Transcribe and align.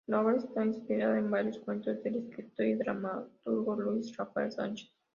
La 0.07 0.19
obra 0.21 0.37
está 0.37 0.65
inspirada 0.65 1.19
en 1.19 1.29
varios 1.29 1.59
cuentos 1.59 2.01
del 2.01 2.15
escritor 2.27 2.65
y 2.65 2.73
dramaturgo 2.73 3.75
Luis 3.75 4.11
Rafael 4.17 4.51
Sánchez. 4.51 4.89